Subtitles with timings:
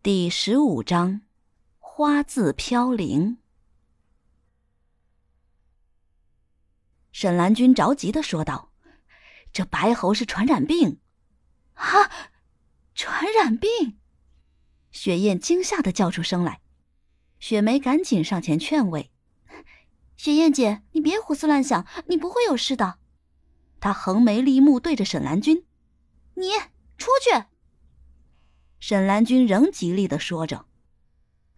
[0.00, 1.22] 第十五章，
[1.80, 3.38] 花自飘零。
[7.10, 8.70] 沈兰君着急的说道
[9.52, 11.00] ：“这白喉是传染病，
[11.74, 11.82] 啊，
[12.94, 13.98] 传染病！”
[14.92, 16.60] 雪雁惊吓的叫出声来。
[17.40, 19.10] 雪梅赶紧上前劝慰
[20.16, 23.00] ：“雪雁姐，你别胡思乱想，你不会有事的。”
[23.80, 25.66] 她横眉立目对着沈兰君
[26.34, 26.50] ：“你
[26.96, 27.46] 出去！”
[28.80, 30.66] 沈兰君仍极力的说着：“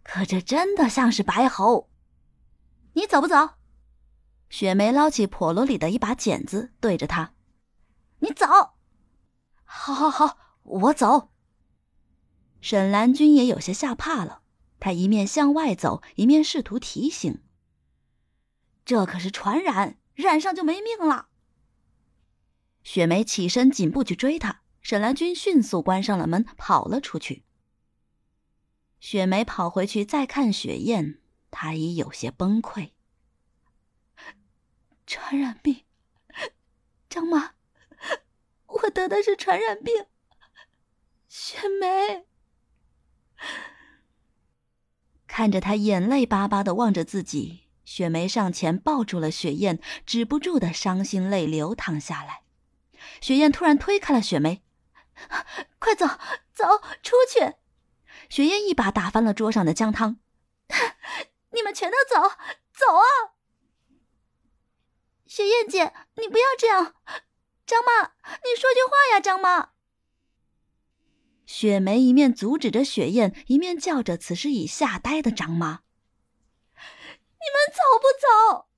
[0.02, 1.90] 可这真的像是白猴。”
[2.94, 3.50] 你走不走？
[4.48, 7.34] 雪梅捞起笸箩里的一把剪子，对着他
[8.20, 8.46] ：“你走
[9.62, 11.30] ！”“好，好，好，我走。”
[12.60, 14.42] 沈兰君也有些吓怕了，
[14.80, 17.42] 他一面向外走，一面试图提醒
[18.84, 21.28] ：“这可是传染，染上就没命了。”
[22.82, 24.59] 雪梅起身紧步去追他。
[24.82, 27.44] 沈兰君迅速关上了门，跑了出去。
[28.98, 32.90] 雪梅跑回去再看雪雁，她已有些崩溃。
[35.06, 35.84] 传染病，
[37.08, 37.54] 张妈，
[38.66, 40.06] 我得的是传染病。
[41.28, 42.26] 雪梅
[45.26, 52.42] 看着她眼泪巴巴的望着自己，雪梅上前抱住了雪雁，止不住的伤心泪流淌下来。
[53.20, 54.62] 雪雁突然推开了雪梅。
[55.78, 56.06] 快走，
[56.52, 56.66] 走
[57.02, 57.54] 出去！
[58.28, 60.18] 雪雁一把打翻了桌上的姜汤。
[61.52, 62.36] 你们全都走，
[62.72, 63.34] 走啊！
[65.26, 66.94] 雪雁姐，你不要这样。
[67.66, 68.12] 张妈，
[68.44, 69.70] 你说句话呀，张妈。
[71.44, 75.82] 雪梅一面阻止着雪雁，一面叫着此时已吓呆的张妈
[76.76, 78.68] ：“你们走不走？”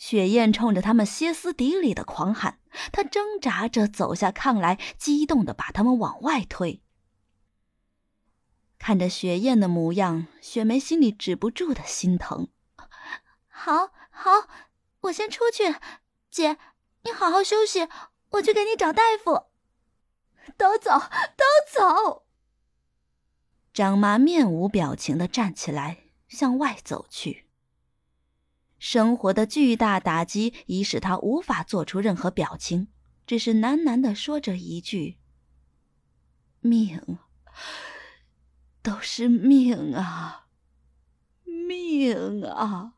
[0.00, 2.58] 雪雁冲着他们歇斯底里的狂喊。
[2.90, 6.82] 他挣扎着走下炕来，激动的把他们往外推。
[8.78, 12.48] 看着雪雁的模样，雪梅心里止不住的心疼。
[13.46, 14.48] 好，好，
[15.02, 15.76] 我先出去。
[16.30, 16.56] 姐，
[17.02, 17.86] 你好好休息，
[18.30, 19.50] 我去给你找大夫。
[20.56, 22.24] 都走，都走。
[23.74, 27.49] 张妈面无表情的站起来，向外走去。
[28.80, 32.88] 生活的巨大打击已使他无法做出任何表情，
[33.26, 35.18] 只是喃喃的说着一句
[36.60, 37.18] ：“命，
[38.82, 40.46] 都是命啊，
[41.44, 42.94] 命啊！”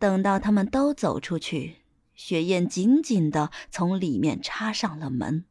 [0.00, 1.82] 等到他们都走出去，
[2.14, 5.44] 雪雁紧紧的从里面插上了门。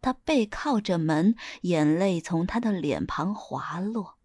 [0.00, 4.15] 他背靠着门，眼泪从他的脸庞滑落。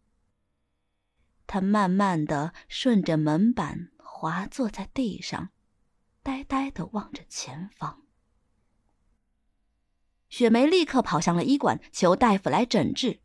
[1.54, 5.50] 他慢慢的顺着门板滑坐在地上，
[6.24, 8.04] 呆呆的望着前方。
[10.30, 13.20] 雪梅立刻跑向了医馆，求大夫来诊治。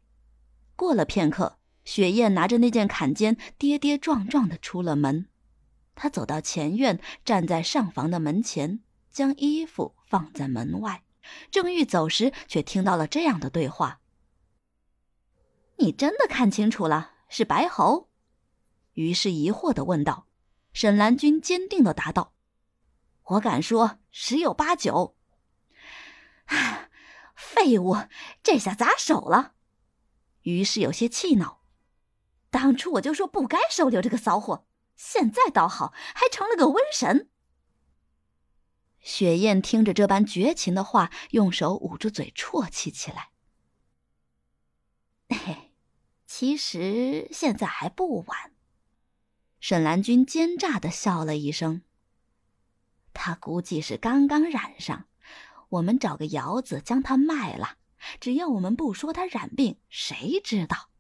[0.75, 5.29] 过了片刻，雪雁拿着那件坎肩，跌跌撞撞的出了门。
[5.95, 11.05] 她走到前院，站在上房的门前，将衣服放在门外，
[11.53, 14.01] 正欲走时，却听到了这样的对话
[15.79, 18.09] ：“你真的看清楚了，是白猴？”
[18.97, 20.27] 于是疑惑的问道
[20.73, 22.33] ：“沈兰君坚定的答道
[23.25, 25.17] ：‘我敢说十有八九。’
[26.47, 26.89] 啊
[27.35, 27.95] 废物，
[28.43, 29.53] 这下砸手了。”
[30.43, 31.61] 于是有些气恼
[32.49, 37.29] ：“当初我就说不该收留这个骚货，现在倒好，还成了个瘟神。”
[39.01, 43.29] 雪雁听着这般绝情的话，用手捂住嘴，啜泣起来。
[45.29, 45.75] 嘿，
[46.27, 48.56] 其实现在还不晚。
[49.61, 51.83] 沈兰君奸诈的笑了一声。
[53.13, 55.07] 他估计是刚刚染上，
[55.71, 57.79] 我们找个窑子将它卖了。
[58.21, 60.91] 只要我们不说他染病，谁知道？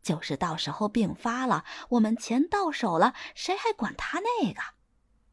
[0.00, 4.60] 就是到时候病发了，我们钱到手了，谁还管他那个？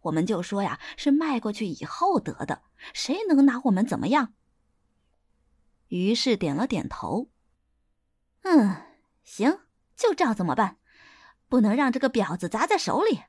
[0.02, 2.64] 我们就说呀，是卖过去以后得的，
[2.94, 4.34] 谁能拿我们怎么样？
[5.90, 7.30] 于是点了点头。
[8.42, 8.76] 嗯，
[9.24, 9.60] 行，
[9.96, 10.78] 就照这么办。
[11.52, 13.24] 不能让这个婊子砸在手里。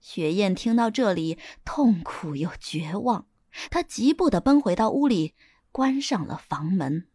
[0.00, 3.28] 雪雁听到这里，痛苦又绝望，
[3.70, 5.36] 她急步的奔回到屋里，
[5.70, 7.06] 关上了房门。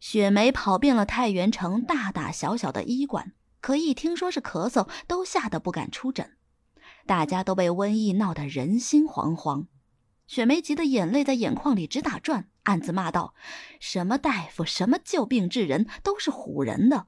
[0.00, 6.36] 雪梅跑遍了太原城大大小小的医馆，可一听说是咳嗽，都吓得不敢出诊。
[7.06, 9.68] 大家都被瘟疫闹得人心惶惶。
[10.26, 13.34] 雪梅急得眼泪在眼眶里直打转，暗自骂道
[13.80, 17.06] ：“什么大夫，什么救病治人，都是唬人的。”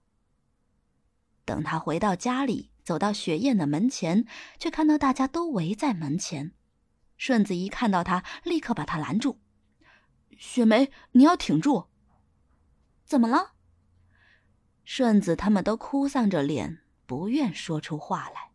[1.45, 4.25] 等他回到家里，走到雪雁的门前，
[4.59, 6.53] 却看到大家都围在门前。
[7.17, 9.41] 顺子一看到他，立刻把他拦住
[10.39, 11.87] ：“雪梅，你要挺住。”
[13.05, 13.55] 怎么了？
[14.85, 18.53] 顺子他们都哭丧着脸，不愿说出话来。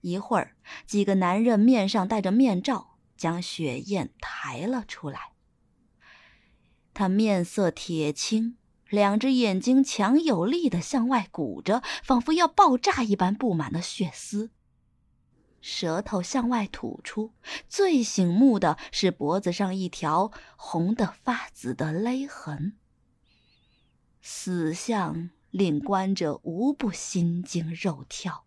[0.00, 0.56] 一会儿，
[0.86, 5.35] 几个男人面上戴着面罩，将雪雁抬了出来。
[6.96, 8.56] 他面色铁青，
[8.88, 14.50] 两只眼睛强有力的向外鼓着，仿佛要爆炸一般布满了血丝。
[15.60, 17.34] 舌头向外吐出，
[17.68, 22.78] 最醒目的是脖子上一条红的发紫的勒痕。
[24.22, 28.46] 死相令观者无不心惊肉跳。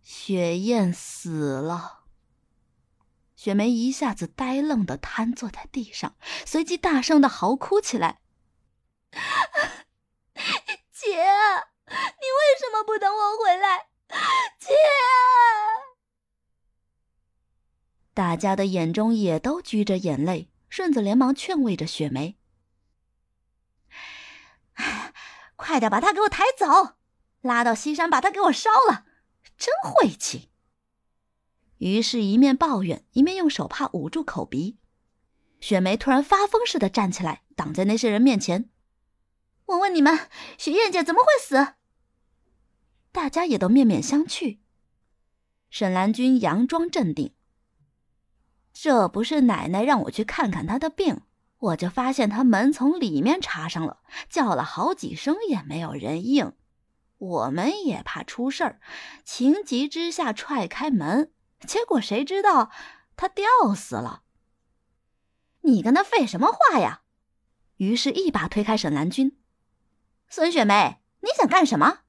[0.00, 2.03] 雪雁死了。
[3.44, 8.22] 雪梅一下子呆愣的瘫坐在地上，随即大声的嚎哭起来
[10.90, 13.88] ：“姐，你为什么不等我回来？
[14.58, 14.72] 姐！”
[18.14, 20.48] 大家的眼中也都掬着眼泪。
[20.70, 22.38] 顺子连忙劝慰着雪梅。
[25.54, 26.96] 快点把他给我抬走，
[27.42, 29.04] 拉到西山把他给我烧了，
[29.58, 30.48] 真晦气。
[31.78, 34.78] 于是，一面抱怨，一面用手帕捂住口鼻。
[35.60, 38.70] 雪梅突然发疯似的站起来，挡在那些人面前。
[39.66, 40.28] 我问你们，
[40.58, 41.74] 雪燕姐怎么会死？
[43.12, 44.58] 大家也都面面相觑。
[45.70, 47.32] 沈兰君佯装镇定
[48.72, 51.22] ：“这不是奶奶让我去看看她的病。”
[51.58, 56.52] 我就发现她门从里面插上了，叫了好几声也没有人应，
[57.16, 58.80] 我们也怕出事儿，
[59.24, 61.32] 情急之下踹开门，
[61.64, 62.70] 结果谁知道
[63.16, 64.22] 他吊死了。
[65.62, 67.02] 你跟他废什么话呀？
[67.76, 69.40] 于是，一把推开沈兰君。
[70.28, 72.00] 孙雪梅，你想干什么？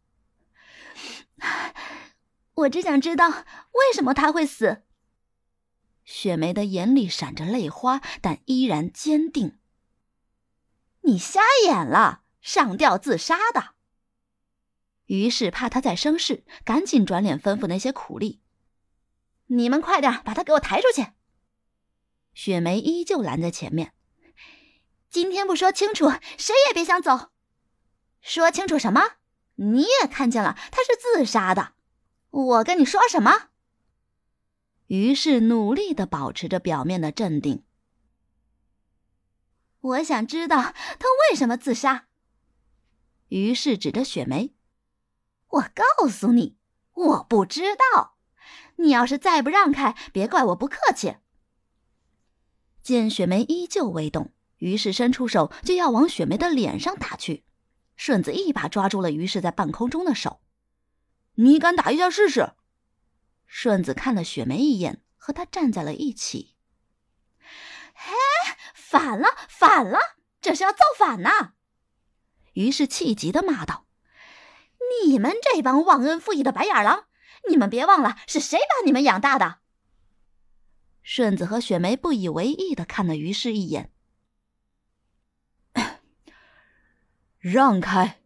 [2.54, 4.84] 我只想知道为什么他会死。
[6.04, 9.58] 雪梅的眼里闪着泪花，但依然坚定。
[11.02, 13.76] 你瞎眼了，上吊自杀的。
[15.06, 18.42] 于是怕他再生事，赶紧转脸吩咐那些苦力
[19.48, 21.14] ：“你们快点把他给我抬出去。”
[22.34, 23.94] 雪梅依旧拦在前面
[25.10, 27.32] ：“今天不说清楚，谁也别想走。
[28.22, 29.18] 说清楚什么？
[29.56, 31.74] 你也看见了，他是自杀的。
[32.30, 33.50] 我跟你说什么？”
[34.88, 37.64] 于是努力的保持着表面的镇定。
[39.80, 42.08] 我想知道他为什么自杀。
[43.30, 44.54] 于是指着雪梅
[45.48, 46.58] ：“我告诉你，
[46.94, 48.15] 我不知道。
[48.78, 51.18] 你要是再不让开，别怪我不客气。”
[52.82, 57.44] 见雪梅依旧未动，于是伸出手就要往雪梅的脸上打去。
[57.96, 60.42] 顺子一把抓住了于是在半空中的手
[61.36, 62.54] ：“你敢打一下试试？”
[63.48, 66.56] 顺子看了雪梅一眼，和她站在了一起。
[67.94, 68.14] 嘿，
[68.74, 70.00] 反了，反了，
[70.42, 71.54] 这是要造反呐！
[72.54, 73.88] 于是气急的骂道
[75.04, 77.06] ：“你们这帮忘恩负义的白眼狼，
[77.50, 79.60] 你们别忘了是谁把你们养大的！”
[81.04, 83.92] 顺子和雪梅不以为意的看了于氏一眼，
[87.40, 88.22] 让开。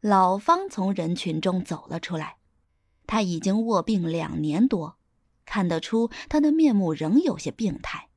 [0.00, 2.38] 老方从人群中走了出来。
[3.06, 4.96] 他已经卧病两年多，
[5.44, 8.08] 看得出他的面目仍有些病态。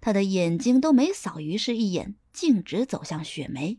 [0.00, 3.78] 他的眼睛都没扫于氏一眼，径直走向雪梅。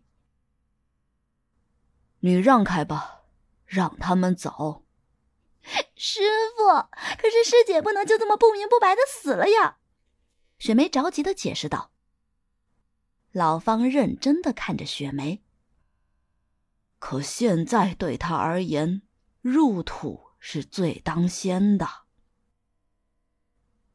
[2.19, 3.22] 你让开吧，
[3.73, 4.85] 让他们走。
[5.95, 6.21] 师
[6.55, 6.87] 傅，
[7.17, 9.77] 可是师姐不能就这么不明不白的死了呀！
[10.59, 11.91] 雪梅着急的解释道。
[13.31, 15.43] 老方认真的看着雪梅。
[16.99, 19.01] 可现在对他而言。
[19.43, 21.85] 入土是最当先的。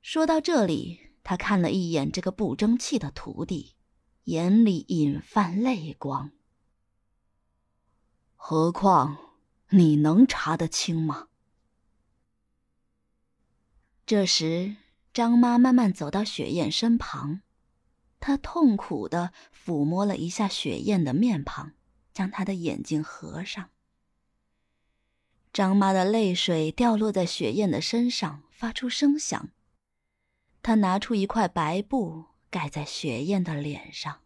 [0.02, 3.74] 说到这里，他看了一眼这个不争气的徒弟，
[4.24, 6.32] 眼里隐泛泪光。
[8.36, 9.16] 何况
[9.70, 11.28] 你能查得清吗？
[14.06, 14.76] 这时，
[15.12, 17.42] 张妈慢慢走到雪雁身旁，
[18.18, 21.72] 她痛苦的抚摸了一下雪雁的面庞，
[22.14, 23.68] 将她的眼睛合上。
[25.52, 29.50] 张妈的泪水掉落在雪雁的身上，发出声响。
[30.62, 34.22] 她拿出一块白布盖在雪雁的脸上。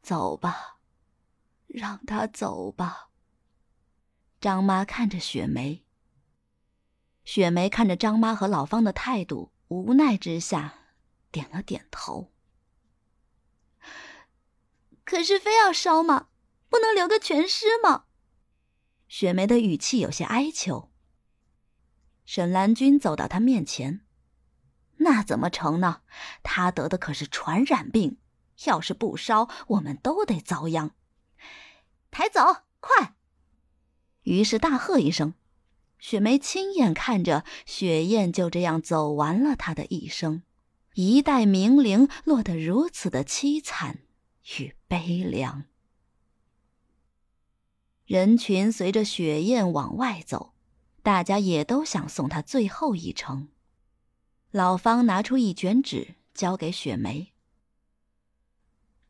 [0.00, 0.78] 走吧，
[1.66, 3.09] 让她走吧。
[4.40, 5.84] 张妈看着雪梅，
[7.24, 10.94] 雪梅看着张妈和老方的态度，无奈之下
[11.30, 12.32] 点了点头。
[15.04, 16.28] 可是非要烧吗？
[16.70, 18.04] 不能留个全尸吗？
[19.08, 20.90] 雪梅的语气有些哀求，
[22.24, 24.06] 沈兰君走到他面前
[24.98, 26.00] ：“那怎么成呢？
[26.42, 28.18] 他得的可是传染病，
[28.64, 30.94] 要是不烧，我们都得遭殃。”
[32.10, 33.16] 抬走，快！
[34.30, 35.34] 于是大喝一声。
[35.98, 40.44] 雪梅亲眼看着雪雁就这样走完了她的一生，
[40.94, 43.98] 一代名伶落得如此的凄惨
[44.58, 45.64] 与悲凉。
[48.06, 50.54] 人群随着雪雁往外走，
[51.02, 53.48] 大家也都想送她最后一程。
[54.52, 57.32] 老方拿出一卷纸，交给雪梅：“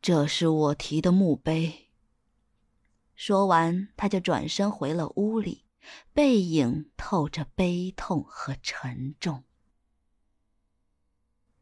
[0.01, 1.89] 这是我题的墓碑。”
[3.31, 5.63] 说完，他就转身回了屋里。
[6.11, 9.45] 背影透着悲痛和沉重。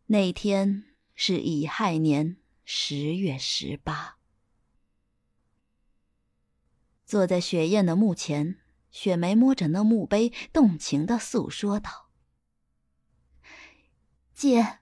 [0.07, 4.17] 那天是乙亥年十月十八。
[7.05, 8.57] 坐在雪雁的墓前，
[8.89, 12.09] 雪梅摸着那墓碑，动情的诉说道
[14.33, 14.79] ：“姐，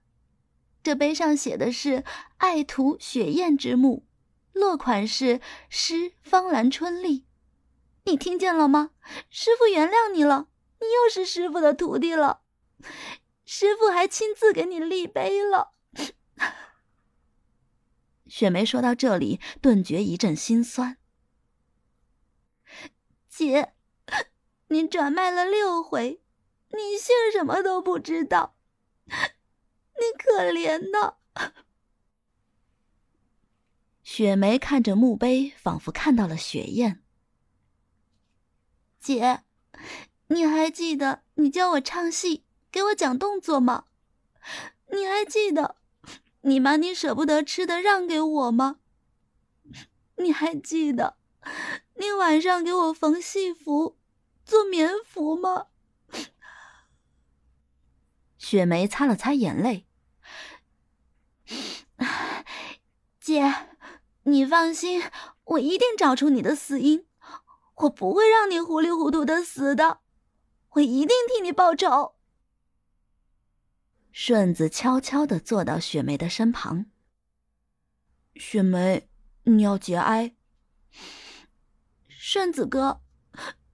[0.82, 2.06] 这碑上写的是
[2.38, 4.07] ‘爱徒雪雁之墓’，
[4.58, 7.26] 落款是‘诗芳兰春丽’。”
[8.06, 8.92] 你听见了吗？
[9.30, 10.48] 师傅原谅你了，
[10.80, 12.42] 你又是师傅的徒弟了。
[13.46, 15.74] 师傅还亲自给你立碑了。
[18.26, 20.98] 雪梅说到这里，顿觉一阵心酸。
[23.30, 23.74] 姐，
[24.68, 26.22] 你转卖了六回，
[26.72, 28.56] 你姓什么都不知道，
[29.06, 31.16] 你可怜呐。
[34.18, 37.04] 雪梅看着墓碑，仿佛看到了雪雁。
[39.00, 39.44] 姐，
[40.30, 43.86] 你还记得你教我唱戏，给我讲动作吗？
[44.92, 45.76] 你还记得
[46.42, 48.80] 你把你舍不得吃的让给我吗？
[50.16, 51.18] 你还记得
[51.98, 54.00] 你晚上给我缝戏服、
[54.44, 55.68] 做棉服吗？
[58.40, 59.86] 雪梅擦了擦眼泪，
[63.22, 63.54] 姐，
[64.28, 65.02] 你放心，
[65.46, 67.06] 我一定找出你的死因。
[67.76, 70.00] 我不会让你糊里糊涂的死的，
[70.72, 72.16] 我一定替你报仇。
[74.12, 76.88] 顺子悄悄的坐到雪梅的身旁。
[78.36, 79.08] 雪梅，
[79.44, 80.36] 你要节哀。
[82.10, 83.00] 顺子哥，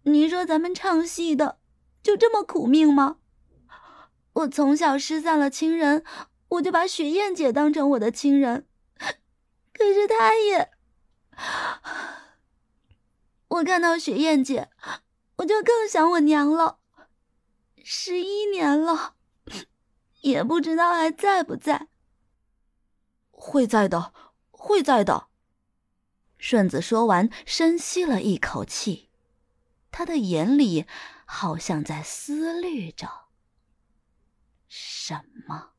[0.03, 1.57] 你说咱们唱戏的
[2.03, 3.17] 就这么苦命吗？
[4.33, 6.03] 我从小失散了亲人，
[6.49, 8.67] 我就把雪燕姐当成我的亲人，
[9.73, 10.71] 可是他也……
[13.47, 14.69] 我看到雪雁姐，
[15.37, 16.79] 我就更想我娘了。
[17.83, 19.15] 十一年了，
[20.21, 21.89] 也不知道还在不在。
[23.31, 24.13] 会在的，
[24.51, 25.27] 会在的。
[26.37, 29.09] 顺子说完，深吸了一口气，
[29.91, 30.87] 他的眼里
[31.25, 33.27] 好像在思虑着
[34.67, 35.72] 什么。